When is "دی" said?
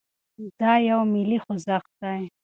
2.01-2.21